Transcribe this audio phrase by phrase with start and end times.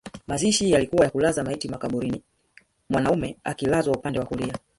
[0.27, 2.23] Mazishi yalikuwa ya kulaza maiti makaburini
[2.89, 4.55] mwanaume akilazwa upande wa kulia